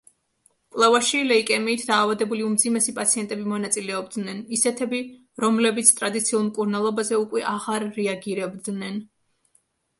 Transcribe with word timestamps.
კვლევაში 0.75 1.19
ლეიკემიით 1.31 1.83
დაავადებული 1.89 2.45
უმძიმესი 2.45 2.95
პაციენტები 3.01 3.45
მონაწილეობდნენ, 3.53 4.41
ისეთები, 4.59 5.03
რომლებიც 5.47 5.95
ტრადიციულ 6.01 6.49
მკურნალობაზე 6.51 7.23
უკვე 7.23 7.49
აღარ 7.55 7.89
რეაგირებდნენ. 8.03 9.03